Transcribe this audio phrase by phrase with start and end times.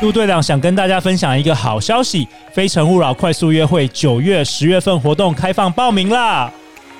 [0.00, 6.48] 陆队长想跟大家分享一个好消息：《非诚勿扰》快速约会九月、十月份活动开放报名啦！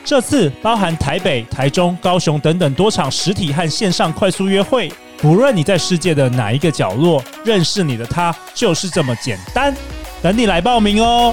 [0.04, 9.72] 这次包含台北、台中、高雄等等多场实体和线上快速约会，不论你在世界的哪一个角落，认识你的他就是这么简单。
[10.20, 11.32] 等你来报名哦！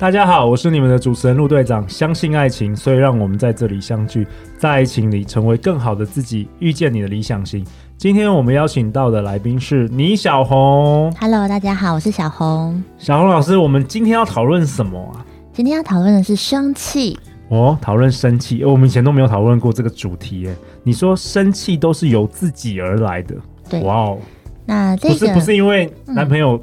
[0.00, 1.86] 大家好，我是你们的主持人陆队长。
[1.88, 4.24] 相信爱情，所以让我们在这里相聚，
[4.56, 7.66] 在爱情里成为更好的自己，遇见你的理想型。
[7.96, 11.12] 今天我们邀请到的来宾是倪小红。
[11.20, 12.80] Hello，大家好，我是小红。
[12.96, 15.26] 小红老师，我们今天要讨论什么啊？
[15.52, 17.18] 今天要讨论的是生气。
[17.48, 20.54] 哦，讨论生气，我们以前都没有讨论过这个主题耶。
[20.84, 23.34] 你说生气都是由自己而来的？
[23.68, 24.18] 对，哇哦，
[24.64, 26.62] 那这个不是不是因为男朋友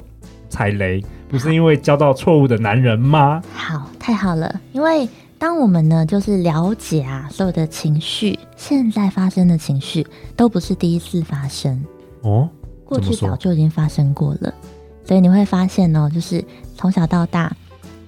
[0.56, 1.00] 踩雷？
[1.00, 3.42] 嗯不是因为交到错误的男人吗？
[3.52, 4.60] 好，太好了。
[4.72, 11.84] 因为当我们呢，就是了解啊，所有的情绪，现在发生的情绪都不是第一次发生
[12.22, 12.48] 哦，
[12.84, 14.54] 过去早就已经发生过了。
[15.04, 16.42] 所以你会发现哦，就是
[16.76, 17.52] 从小到大，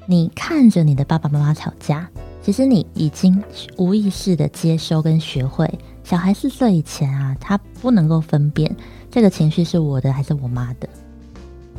[0.06, 2.08] 你看着你的爸爸妈妈吵架，
[2.40, 3.42] 其实你已经
[3.76, 5.68] 无意识的接收跟学会。
[6.04, 8.74] 小孩四岁以前啊，他不能够分辨
[9.10, 10.88] 这个情绪是我的还是我妈的。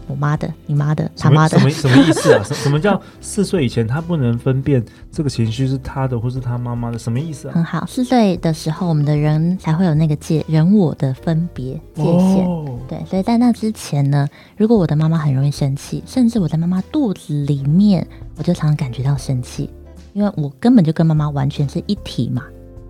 [0.09, 2.43] 我妈的，你妈的，他妈的，什么什么意思啊？
[2.43, 6.97] 什什么叫四岁以前他不能分辨这个情绪是他的或是他妈妈的？
[6.97, 7.53] 什么意思啊？
[7.53, 12.45] 很好，四岁的时候，我们的人才会有那个界人我的分别界限。
[12.45, 19.69] 哦、对，所以在那之前呢，如果我的妈妈很容易生气，甚至我在妈妈肚子里面，我就常常感觉到生气，
[20.13, 22.43] 因为我根本就跟妈妈完全是一体嘛。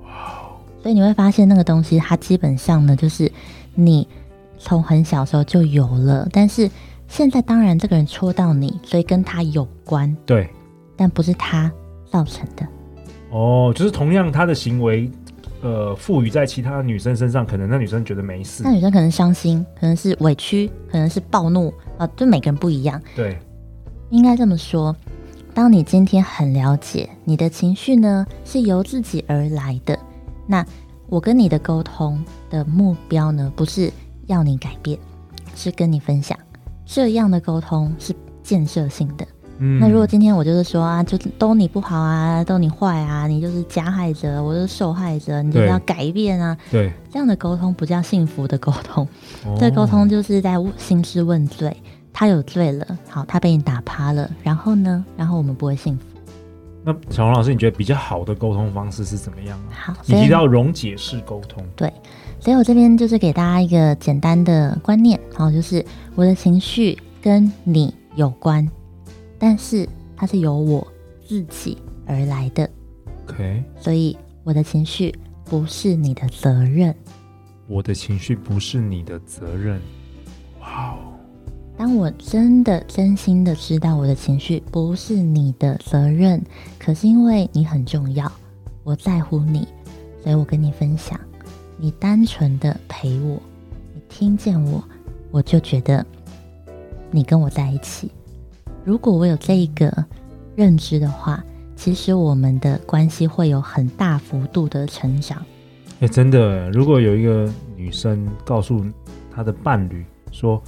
[0.05, 0.09] 哇！
[0.81, 3.29] 所以你会发现那个东西，它基本上呢，就是
[3.75, 4.07] 你
[4.57, 6.69] 从很小时候就有了，但是。
[7.09, 10.49] 现在当然这个人戳到你，所以跟他有关，对，
[10.95, 11.69] 但不是他
[12.09, 12.65] 造成的。
[13.31, 15.11] 哦，就是同样他的行为，
[15.61, 23.01] 呃，赋予在其他女生身上，可能那女生觉得没事，那女生可能伤心，可能是委屈，可能是暴怒啊，就每个人不一样。
[23.15, 23.37] 对，
[24.11, 24.95] 应该这么说，
[25.53, 29.99] 当你今天很了解你的情绪呢，是由自己而来的，
[30.47, 30.65] 那
[31.07, 33.91] 我跟你的沟通的目标呢，不是
[34.27, 34.97] 要你改变，
[35.55, 36.37] 是跟你分享。
[36.91, 39.23] 这样的沟通是建设性的。
[39.59, 46.57] 嗯，那如果今天我就是说啊，就都你不好啊，都你坏啊，你就是加害者，我就是受害者，你就是要改变啊。
[46.71, 49.07] 对，这样的沟通不叫幸福的沟通。
[49.45, 51.75] 哦，这沟通就是在兴师问罪，
[52.11, 56.03] 他有罪了，好，他被你打趴了，然后呢，然后我们不会幸福。
[56.83, 59.93] 那小红老师，你觉得比较好的沟通方式是怎么样啊？
[59.93, 61.91] 好，你提到溶解式沟通，对。
[62.39, 65.85] 所以我这边就是给大家一个简单的观念，好，就是
[66.15, 68.65] 我的情绪跟你有关，
[69.37, 70.87] 但是它是由我
[71.27, 72.69] 自己而来的。
[73.27, 75.13] OK，所以我的情绪
[75.43, 76.95] 不是你的责任。
[77.67, 79.81] 我的情绪不是你的责任。
[80.61, 80.97] 哇哦！
[81.79, 86.43] 当我真的真心的知道我的情绪不是你的责任，
[86.77, 88.29] 可是因为你很重要，
[88.83, 89.65] 我在乎你，
[90.21, 91.17] 所以我跟你分享。
[91.77, 93.41] 你单纯的陪我，
[93.93, 94.83] 你听见我，
[95.31, 96.05] 我就觉得
[97.11, 98.11] 你跟我在一起。
[98.83, 99.89] 如果我有这一个
[100.57, 101.41] 认知的话，
[101.77, 105.41] 其实我们的关系会有很大幅度的成长。
[106.01, 108.83] 哎，真的，如果有一个女生告诉
[109.33, 110.61] 她的伴侣说，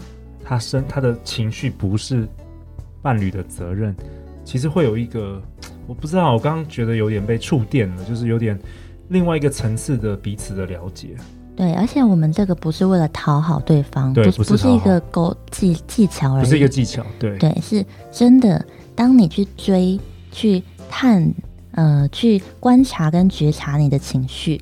[0.51, 2.27] 她生他的情绪不是
[3.01, 3.95] 伴侣的责任，
[4.43, 5.41] 其实会有一个，
[5.87, 8.59] 我不知道，我刚刚觉得有点被触电了，就是有点。
[9.07, 11.15] 另外一个层次的彼此的了解，
[11.55, 18.65] 对，而且我们这个不是为了讨好对方，对，不是，不是一个勾技技巧而已，不是一个技巧，对，对，是真的。
[18.93, 19.97] 当你去追、
[20.33, 21.33] 去探、
[21.71, 24.61] 呃，去观察跟觉察你的情绪，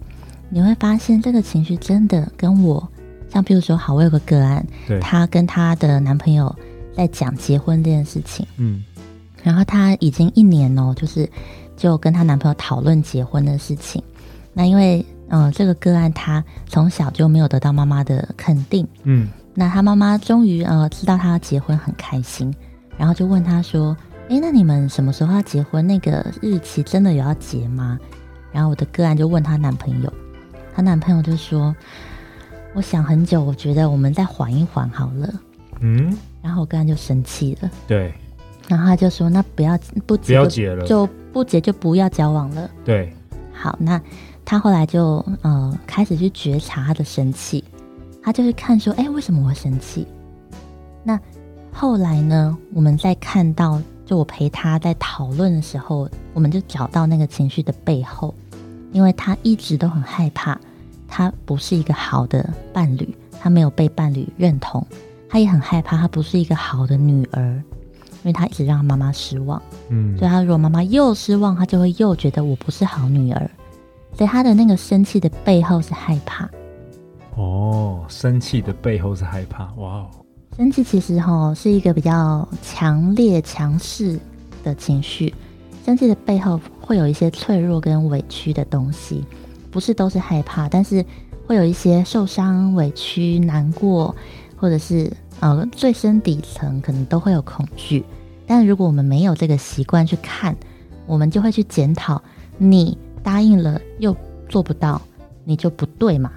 [0.50, 2.88] 你会发现这个情绪真的跟我，
[3.30, 4.66] 像比如说，好，我有个个案，
[5.00, 6.54] 她跟她的男朋友
[6.96, 8.84] 在讲结婚这件事情，嗯，
[9.44, 11.30] 然后她已经一年哦，就是
[11.78, 14.04] 就跟她男朋友讨论结婚的事情。
[14.54, 22.54] 那因为，嗯、呃，这个个案她从小就没有得到妈妈的肯定，嗯，那她妈妈终于呃知道她要结婚，很开心，
[22.98, 23.96] 然后就问她说
[24.30, 25.86] ：“诶，那你们什么时候要结婚？
[25.86, 27.98] 那个日期真的有要结吗？”
[28.52, 30.12] 然后我的个案就问她男朋友，
[30.76, 31.74] 她男朋友就说
[32.74, 35.34] ：“我想很久，我觉得我们再缓一缓好了。”
[35.82, 38.14] 嗯，然后我跟他就生气了，对，
[38.68, 43.14] 然后他就说：“那不要不结，不要结了，就不结就不要交往了。”对，
[43.54, 44.02] 好，那。
[44.46, 47.64] 他后来就呃开始去觉察他的生气，
[48.24, 50.08] 他就会看说，哎，为什么我会生气？
[51.04, 51.20] 那
[51.72, 58.34] 后来呢，我们在看到，就我陪他在讨论的时候，我们就找到那个情绪的背后，
[58.92, 60.60] 因为他一直都很害怕，
[61.10, 64.86] 他不是一个好的伴侣，他没有被伴侣认同，
[65.28, 67.62] 他也很害怕，他不是一个好的女儿。
[68.22, 73.50] 因为他一直让妈妈失望，嗯，所以他如果妈妈又失望，他就会又觉得我不是好女儿，
[74.14, 76.50] 所以他的那个生气的背后是害怕。
[77.38, 80.10] 哦，生气的背后是害怕，哇哦！
[80.58, 84.20] 生气其实哈是一个比较强烈、强势
[84.66, 85.34] 的情绪，
[85.86, 89.24] 生气的背后会有一些脆弱跟委屈的东西，
[89.72, 91.04] 不是都是害怕，但是
[91.48, 94.16] 会有一些受伤、委屈、难过，
[94.56, 95.12] 或者是。
[95.42, 98.04] 呃，最深底层可能都会有恐惧，
[98.46, 100.54] 但如果我们没有这个习惯去看，
[101.08, 102.22] 我们就会去检讨。
[102.58, 104.14] 你答应了又
[104.50, 105.02] 做不到，
[105.46, 106.30] 你就不对嘛？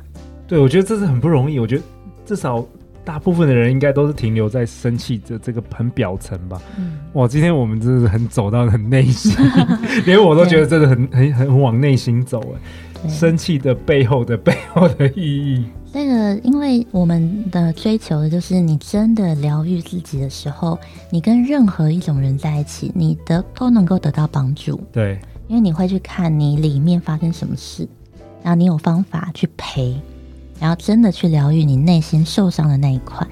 [0.46, 1.58] 对，我觉得这是很不容易。
[1.58, 1.82] 我觉得
[2.24, 2.64] 至少
[3.04, 6.60] 大部分的人应该都是停留在生气的这个很表层吧。
[6.78, 9.34] 嗯，哇，今天我们真的是很走到很内心，
[10.06, 13.08] 连我都觉得真的很很很往内心走哎。
[13.08, 15.64] 生气的背后的背后的意义。
[15.92, 20.78] 那个，因为我们的追求的就是你真的疗愈自己的时候，
[21.10, 24.80] 你跟任何一种人在一起，你的都能够得到帮助。
[24.92, 27.86] 对，因为你会去看你里面发生什么事，
[28.40, 30.00] 然后你有方法去陪，
[30.62, 33.26] 然后真的去疗愈你内心受伤的那一块。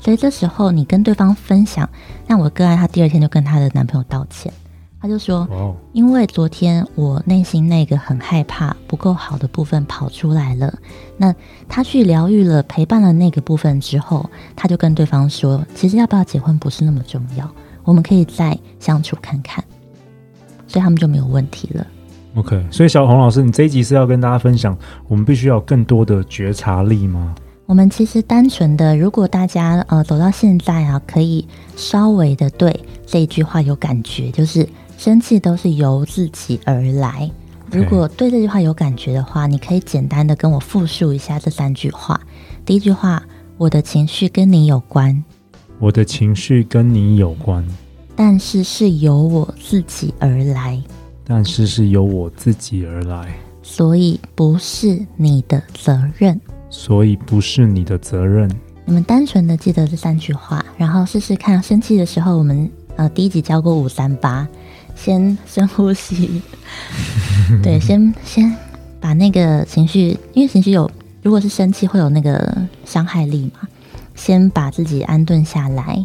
[0.00, 1.86] 所以这时候你跟对方分享，
[2.26, 4.50] 那我个案他第二天就跟她的男朋友道歉。
[4.98, 5.46] 他就说
[5.92, 10.74] ：“因为昨天我内心那个很害怕、不够好的部分跑出来了。
[11.18, 11.32] 那
[11.68, 17.48] 他去疗愈了、陪伴了那个部分之后，他就跟对方说：‘其实要不要结婚不是那么重要，
[17.84, 19.62] 我们可以再相处看看。’
[20.66, 21.86] 所以他们就没有问题了。
[22.36, 24.78] OK，所以小红老师，你这一集是要跟大家分享，
[25.08, 27.34] 我们必须要有更多的觉察力吗？
[27.66, 34.66] 我们其实单纯的，如果大家呃走到现在啊，可以稍微的对这一句话有感觉，就是。”
[34.96, 37.30] 生气都是由自己而来。
[37.70, 42.18] 如果对这句话有感觉的话，你可以简单的跟我复述一下这三句话。
[42.64, 43.22] 第一句话，
[43.58, 45.22] 我的情绪跟你有关。
[45.78, 47.62] 我的情绪跟你有关，
[48.16, 50.82] 但是是由我自己而来。
[51.26, 56.40] 但是是由我自己而来，所以不是你的责任。
[56.70, 58.50] 所以不是你的责任。
[58.84, 61.62] 你们单纯的记得这三句话，然后试试看。
[61.62, 64.46] 生气的时候，我们呃第一集教过五三八。
[64.94, 66.40] 先深呼吸，
[67.62, 68.56] 对，先先
[68.98, 70.90] 把那个情绪，因为情绪有，
[71.22, 72.56] 如果是生气会有那个
[72.86, 73.68] 伤害力嘛，
[74.14, 76.02] 先把自己安顿下来，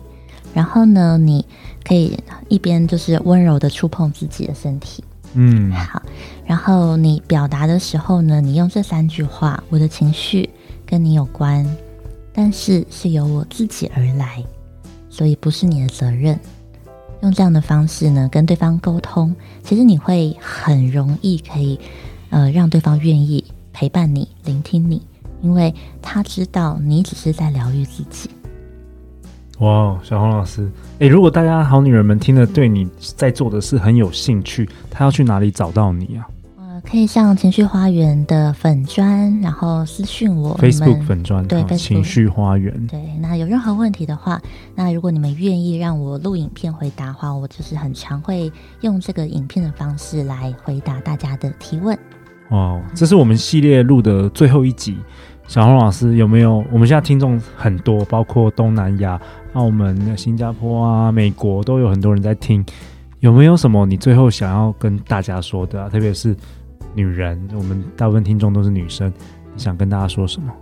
[0.54, 1.46] 然后呢，你
[1.86, 2.20] 可以
[2.50, 5.02] 一边就是温柔的触碰自己的身体，
[5.34, 6.02] 嗯，好，
[6.46, 10.50] 然后你表达的时候呢，你用这三句话：我的情绪
[10.86, 11.66] 跟你有关，
[12.34, 14.44] 但是是由我自己而来，
[15.10, 16.38] 所以不是你的责任。
[17.22, 19.34] 用这样的方式呢，跟对方沟通，
[19.64, 21.80] 其实你会很容易可以，
[22.30, 25.02] 呃，让对方愿意陪伴你、聆听你，
[25.42, 28.30] 因为他知道你只是在疗愈自己。
[29.62, 30.68] 哇，小红老师，
[30.98, 36.26] 诶，如果大家好女人们听了对你在做的事很有兴趣，她要去哪里找到你啊？
[36.58, 40.58] 呃可以上情绪花园的粉专，然后私讯我。
[40.58, 42.76] Facebook 粉专对情绪花园。
[42.88, 44.42] 对，那有任何问题的话，
[44.74, 51.96] 那如果你们愿意让我录影片回答的话，我就是很常会用这个影片的方式来回答大家的提问。
[52.50, 54.98] 哦，这是我们系列录的最后一集。
[55.52, 56.64] 小红老师有没有？
[56.72, 59.20] 我们现在听众很多，包括东南亚、
[59.52, 62.66] 澳门、新加坡啊、美国都有很多人在听。
[63.20, 65.90] 有没有什么你最后想要跟大家说的啊？
[65.90, 66.34] 特别是。
[66.96, 69.12] 女人，我们大部分听众都是女生，
[69.54, 70.54] 你想跟大家说什么？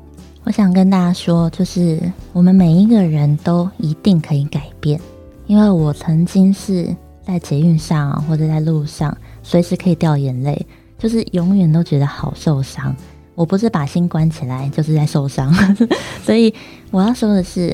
[0.44, 2.02] 我想跟大家说，就是
[2.34, 5.00] 我们每一个人都一定可以改变，
[5.46, 6.88] 因为我曾经是
[7.22, 10.66] 在捷运上或者在路上，随时可以掉眼泪，
[10.98, 12.96] 就是永远都觉得好受伤。
[13.40, 15.50] 我不是把心关起来，就是在受伤。
[16.26, 16.54] 所以
[16.92, 17.74] 我要说的是，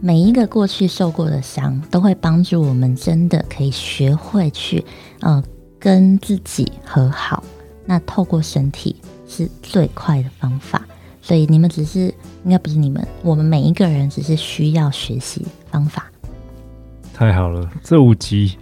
[0.00, 4.82] 每一个过去受过的伤，都会帮助我们真的可以学会去，
[5.20, 5.44] 呃，
[5.78, 7.44] 跟自己和好。
[7.84, 8.96] 那透过身体
[9.28, 10.82] 是最快的方法，
[11.20, 12.06] 所以你们只是
[12.44, 16.10] 应该不是你们，我们每一个人只是需要学习方法。
[17.12, 18.56] 太好了，这五集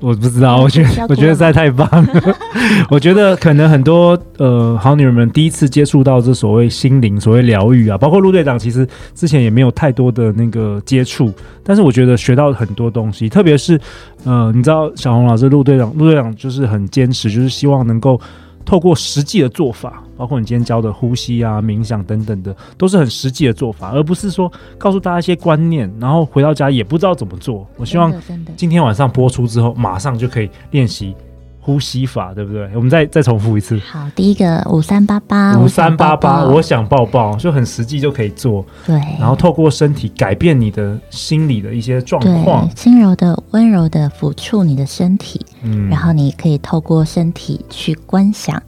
[0.00, 2.36] 我不知道，我觉得我觉得实在太棒了。
[2.90, 13.78] 我觉得可能很多呃好女人们第一次接触到这所谓心灵、所谓疗愈啊，包括陆队长，其实之前也没有太多的那个接触，但是我觉得学到很多东西，特别是
[14.24, 18.18] 呃，你知道小红老师、陆队长、陆队长就是很坚持，就是希望能够
[18.64, 27.66] 透过实际的做法，包括你今天教的呼吸啊、冥想等等的，都是很实际的做法，而不是说告诉大家一些观念，然后回到家也不知道怎么做。
[27.76, 28.12] 我希望
[28.56, 31.14] 今天晚上播出之后，马上就可以练习。
[31.60, 32.68] 呼吸法对不对？
[32.74, 33.78] 我们再再重复一次。
[33.80, 38.64] 好，第一个五三八八，五三八八，我想抱抱，就很实际就可以做。
[38.86, 45.44] 对，然后透过身体改变你的心理的一些状况，轻柔的、温柔的抚触你的身体。
[45.62, 48.62] 嗯，然后你可以透过身体去观想，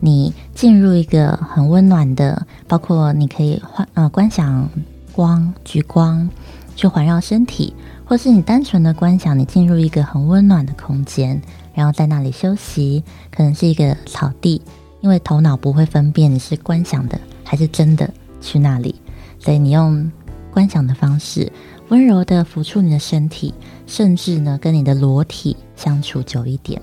[0.00, 4.66] 你进入一个很温暖的，包括你可以换呃观想
[5.12, 6.28] 光、橘光，
[6.74, 7.74] 去环绕身体，
[8.08, 11.40] 或是你单纯的观想你进入一个很温暖的空间。
[11.74, 14.60] 然后在那里休息，可能是一个草地，
[15.00, 18.10] 因为头脑不会分辨你是观想的还是真的
[18.40, 18.94] 去那里，
[19.38, 20.10] 所以你用
[20.50, 21.52] 观想的方式，
[21.88, 23.54] 温柔的抚触你的身体，
[23.86, 26.82] 甚至呢跟你的裸体相处久一点，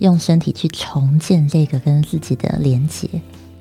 [0.00, 3.08] 用身体去重建这个跟自己的连接。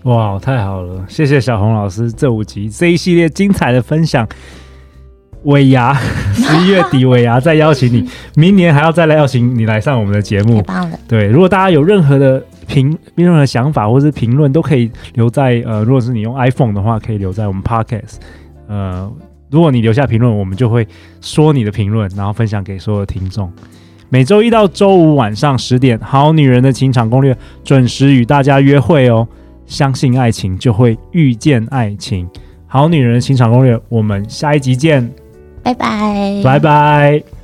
[0.03, 1.05] 哇，太好了！
[1.07, 4.27] 谢谢小红老师这五集这一系列精彩的分享。
[5.43, 5.93] 尾牙，
[6.33, 10.57] 十一月底尾牙再邀请你， 明年还要再来邀请你来上我们的节目。
[10.57, 10.99] 太棒了！
[11.07, 18.15] 对，如果大家有任何的评、任何想法或是评论，都可以留在呃，如果是你用 iPhone 的话，可以留在我们 Podcast。
[18.67, 19.11] 呃，
[19.51, 20.87] 如果你留下评论，我们就会
[21.21, 23.51] 说你的评论，然后分享给所有的听众。
[24.09, 27.33] 每周一到周五晚上十点，《好女人的情场攻略》
[27.63, 29.27] 准时与大家约会哦。
[29.65, 32.27] 相信爱情，就会遇见爱情。
[32.67, 35.22] 《好女人的情场攻略》，我们下一集见。
[35.63, 37.42] 拜拜，拜拜。